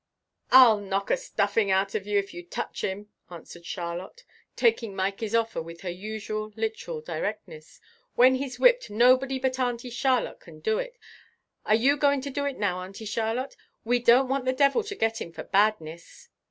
"I'll 0.49 0.79
knock 0.79 1.11
a 1.11 1.15
stuffing 1.15 1.69
out 1.69 1.93
of 1.93 2.07
you 2.07 2.17
if 2.17 2.33
you 2.33 2.43
touch 2.43 2.83
him," 2.83 3.09
answered 3.29 3.67
Charlotte, 3.67 4.23
taking 4.55 4.95
Mikey's 4.95 5.35
offer 5.35 5.61
with 5.61 5.81
her 5.81 5.91
usual 5.91 6.51
literal 6.55 7.01
directness. 7.01 7.79
"When 8.15 8.33
he's 8.33 8.59
whipped, 8.59 8.89
nobody 8.89 9.37
but 9.37 9.59
Auntie 9.59 9.91
Charlotte 9.91 10.39
can 10.39 10.59
do 10.59 10.79
it. 10.79 10.97
Are 11.67 11.75
you 11.75 11.97
going 11.97 12.21
to 12.21 12.31
do 12.31 12.45
it 12.45 12.57
now, 12.57 12.79
Auntie 12.81 13.05
Charlotte? 13.05 13.55
We 13.83 13.99
don't 13.99 14.27
want 14.27 14.45
the 14.45 14.53
devil 14.53 14.81
to 14.85 14.95
get 14.95 15.21
him 15.21 15.31
for 15.31 15.43
badness." 15.43 16.29